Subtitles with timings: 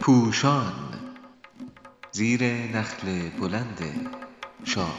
[0.00, 0.72] پوشان
[2.12, 3.06] زیر نخل
[3.40, 3.80] بلند
[4.64, 4.92] شاهنامه.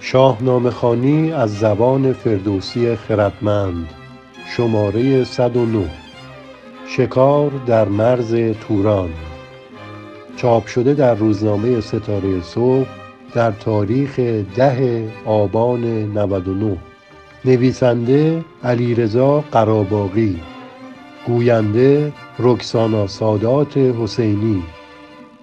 [0.00, 3.88] شاهنامه خوانی از زبان فردوسی خردمند
[4.56, 5.90] شماره 109
[6.88, 9.10] شکار در مرز توران.
[10.36, 12.88] چاپ شده در روزنامه ستاره صبح
[13.34, 14.18] در تاریخ
[14.56, 15.84] ده آبان
[16.18, 16.76] 99
[17.46, 20.42] نویسنده علیرضا قراباغی
[21.26, 24.62] گوینده رکسانا سادات حسینی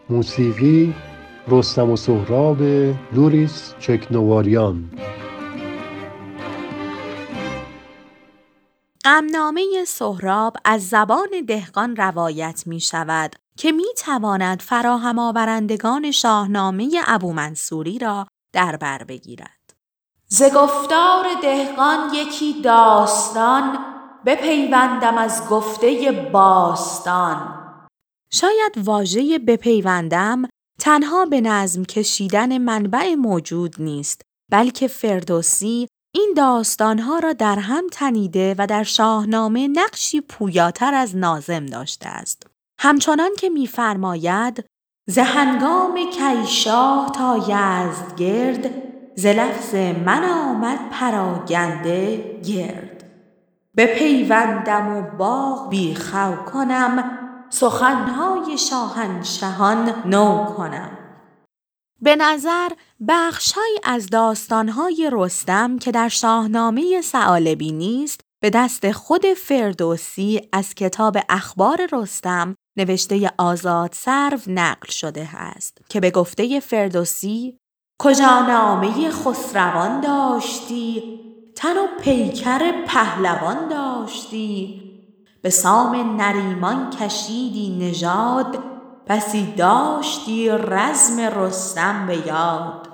[0.09, 0.93] موسیقی
[1.48, 2.62] رستم و سهراب
[3.13, 4.91] لوریس چکنواریان
[9.05, 17.34] غمنامه سهراب از زبان دهقان روایت می شود که می تواند فراهم آورندگان شاهنامه ابو
[17.34, 19.62] منصوری را در بر بگیرد.
[20.33, 23.77] ز گفتار دهقان یکی داستان
[24.25, 27.37] بپیوندم از گفته باستان
[28.31, 30.41] شاید واژه بپیوندم
[30.79, 38.55] تنها به نظم کشیدن منبع موجود نیست بلکه فردوسی این داستانها را در هم تنیده
[38.57, 42.47] و در شاهنامه نقشی پویاتر از نازم داشته است.
[42.79, 44.65] همچنان که می‌فرماید
[45.09, 53.03] ز هنگام کیشاه تا یزدگرد ز لفظ من آمد پراگنده گرد.
[53.77, 57.19] بپیوندم و باغ بی خو کنم
[57.49, 60.97] سخنهای شاهنشهان نو کنم.
[62.01, 62.69] به نظر
[63.07, 71.17] بخشهایی از داستانهای رستم که در شاهنامه سعالبی نیست به دست خود فردوسی از کتاب
[71.29, 77.59] اخبار رستم نوشته آزاد سرو نقل شده است که به گفته فردوسی
[78.00, 81.19] کجا نامه خسروان داشتی؟
[81.56, 84.84] تن و پیکر پهلوان داشتی؟
[85.41, 88.59] به سام نریمان کشیدی نژاد
[89.08, 92.90] بسی داشتی رزم رستم به یاد.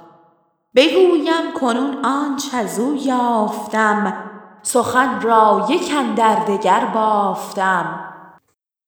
[0.76, 4.14] بگویم کنون آنچ از او یافتم
[4.62, 8.09] سخن را یک اندر دگر بافتم.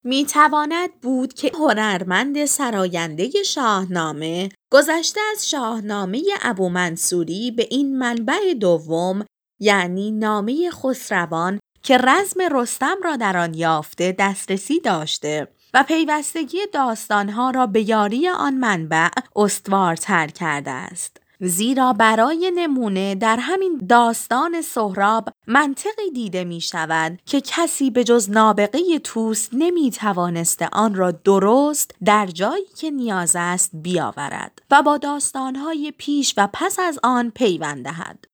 [0.04, 8.54] می تواند بود که هنرمند سراینده شاهنامه گذشته از شاهنامه ابو منصوری به این منبع
[8.54, 9.26] دوم
[9.60, 17.50] یعنی نامه خسروان که رزم رستم را در آن یافته دسترسی داشته و پیوستگی داستانها
[17.50, 21.21] را به یاری آن منبع استوارتر کرده است.
[21.44, 28.30] زیرا برای نمونه در همین داستان سهراب منطقی دیده می شود که کسی به جز
[28.30, 34.98] نابغه توس نمی توانسته آن را درست در جایی که نیاز است بیاورد و با
[34.98, 38.26] داستانهای پیش و پس از آن پیوند دهد.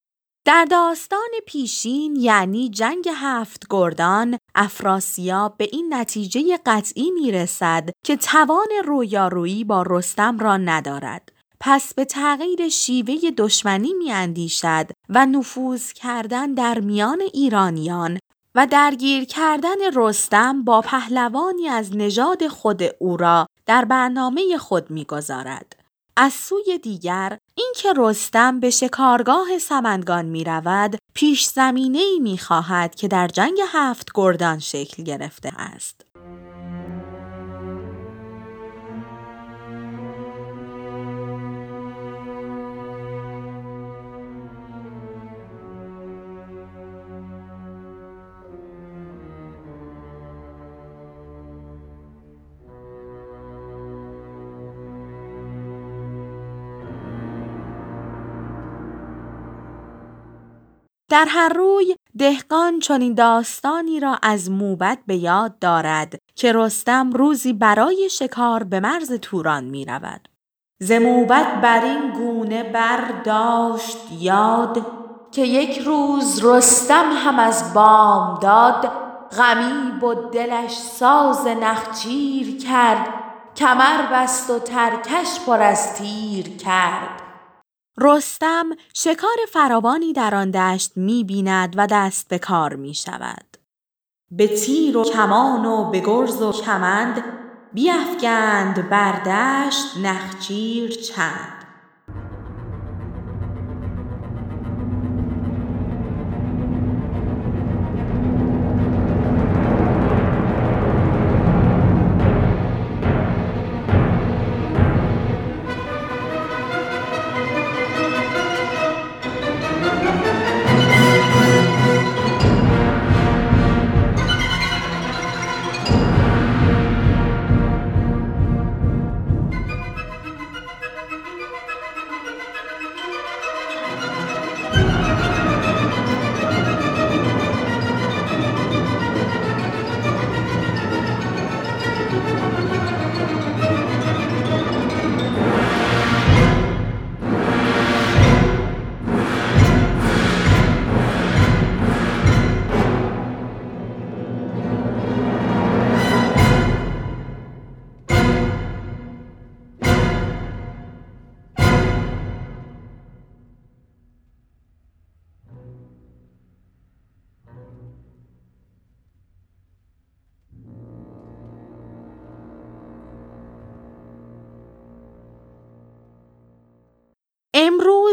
[0.44, 8.16] در داستان پیشین یعنی جنگ هفت گردان افراسیاب به این نتیجه قطعی می رسد که
[8.16, 11.37] توان رویارویی با رستم را ندارد.
[11.60, 18.18] پس به تغییر شیوه دشمنی می اندیشد و نفوذ کردن در میان ایرانیان
[18.54, 25.76] و درگیر کردن رستم با پهلوانی از نژاد خود او را در برنامه خود می‌گذارد.
[26.16, 32.94] از سوی دیگر اینکه رستم به شکارگاه سمنگان می رود پیش زمینه ای می خواهد
[32.94, 36.07] که در جنگ هفت گردان شکل گرفته است.
[61.10, 67.52] در هر روی دهقان چنین داستانی را از موبد به یاد دارد که رستم روزی
[67.52, 70.28] برای شکار به مرز توران می رود.
[70.80, 70.92] ز
[71.62, 74.86] بر این گونه برداشت یاد
[75.32, 78.92] که یک روز رستم هم از بام داد
[79.38, 83.08] غمی و دلش ساز نخچیر کرد
[83.56, 87.17] کمر بست و ترکش پر از تیر کرد
[88.00, 93.56] رستم شکار فراوانی در آن دشت می بیند و دست به کار می شود.
[94.30, 97.24] به تیر و کمان و به گرز و کمند
[97.72, 101.57] بیفگند بر دشت نخچیر چند.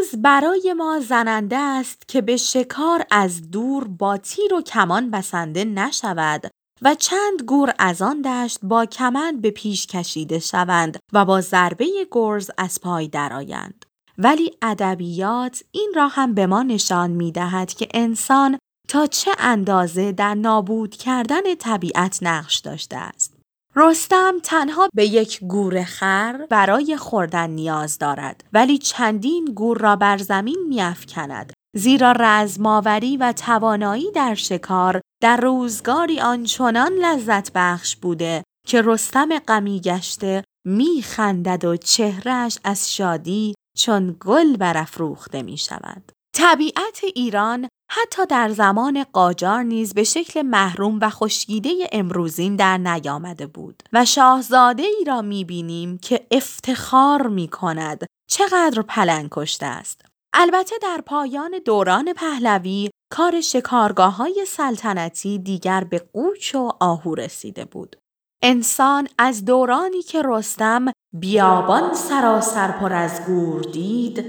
[0.06, 5.64] امروز برای ما زننده است که به شکار از دور با تیر و کمان بسنده
[5.64, 6.50] نشود
[6.82, 11.86] و چند گور از آن دشت با کمند به پیش کشیده شوند و با ضربه
[12.10, 13.84] گرز از پای درآیند.
[14.18, 20.12] ولی ادبیات این را هم به ما نشان می دهد که انسان تا چه اندازه
[20.12, 23.35] در نابود کردن طبیعت نقش داشته است.
[23.78, 30.18] رستم تنها به یک گور خر برای خوردن نیاز دارد ولی چندین گور را بر
[30.18, 38.82] زمین میافکند زیرا رزماوری و توانایی در شکار در روزگاری آنچنان لذت بخش بوده که
[38.84, 46.12] رستم غمی گشته میخندد و چهرش از شادی چون گل برافروخته می شود.
[46.34, 53.46] طبیعت ایران حتی در زمان قاجار نیز به شکل محروم و خشکیده امروزین در نیامده
[53.46, 60.04] بود و شاهزاده ای را می بینیم که افتخار می کند چقدر پلنگ کشته است.
[60.32, 67.64] البته در پایان دوران پهلوی کار شکارگاه های سلطنتی دیگر به قوچ و آهو رسیده
[67.64, 67.96] بود.
[68.42, 74.24] انسان از دورانی که رستم بیابان سراسر پر از گور دید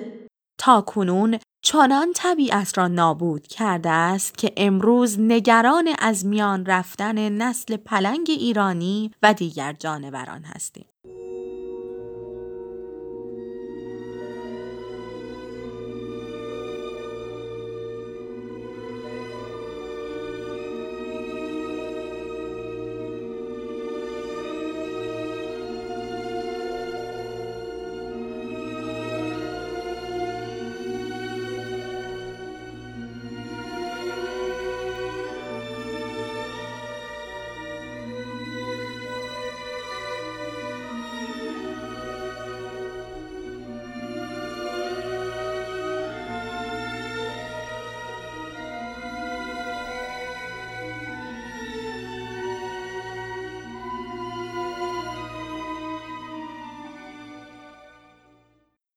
[0.60, 7.78] تا کنون چنان طبیعت را نابود کرده است که امروز نگران از میان رفتن نسل
[7.78, 10.86] پلنگ ایرانی و دیگر جانوران هستیم.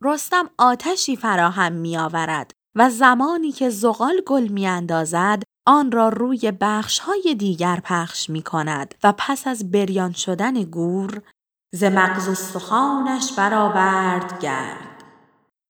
[0.04, 6.52] رستم آتشی فراهم می آورد و زمانی که زغال گل می اندازد آن را روی
[6.60, 11.22] بخش های دیگر پخش می کند و پس از بریان شدن گور
[11.74, 15.04] ز مغز استخوانش برآورد گرد.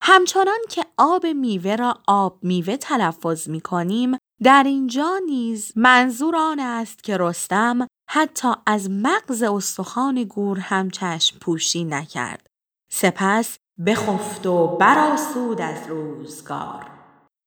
[0.02, 6.60] همچنان که آب میوه را آب میوه تلفظ می کنیم در اینجا نیز منظور آن
[6.60, 12.46] است که رستم حتی از مغز استخوان گور هم چشم پوشی نکرد.
[12.92, 16.86] سپس بخفت و براسود از روزگار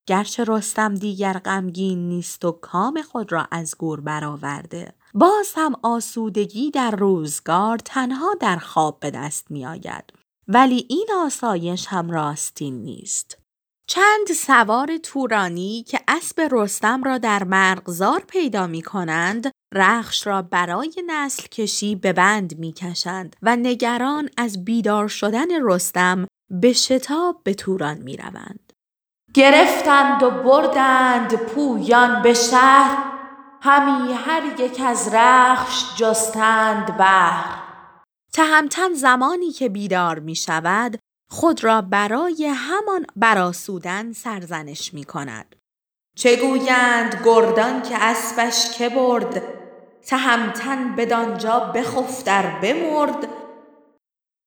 [0.07, 6.71] گرچه رستم دیگر غمگین نیست و کام خود را از گور برآورده باز هم آسودگی
[6.71, 10.13] در روزگار تنها در خواب به دست می آید.
[10.47, 13.37] ولی این آسایش هم راستین نیست.
[13.87, 21.03] چند سوار تورانی که اسب رستم را در مرغزار پیدا می کنند، رخش را برای
[21.07, 27.53] نسل کشی به بند می کشند و نگران از بیدار شدن رستم به شتاب به
[27.53, 28.73] توران می روند.
[29.33, 33.13] گرفتند و بردند پویان به شهر
[33.61, 37.63] همی هر یک از رخش جستند بهر
[38.33, 40.99] تهمتن زمانی که بیدار می شود
[41.29, 45.55] خود را برای همان براسودن سرزنش می کند.
[46.15, 49.41] چه گویند گردان که اسبش که برد
[50.05, 53.27] تهمتن بدانجا بخفت در بمرد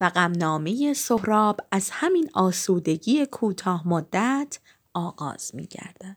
[0.00, 4.58] و غمنامه سهراب از همین آسودگی کوتاه مدت
[4.94, 6.16] آغاز می گردد.